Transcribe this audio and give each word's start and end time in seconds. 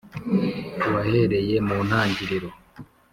wahereye 0.93 1.55
mu 1.67 1.77
ntangiriro... 1.87 2.49